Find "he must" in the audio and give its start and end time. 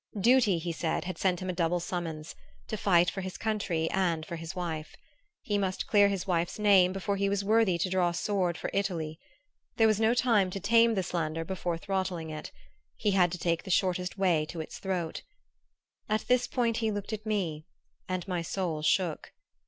5.43-5.85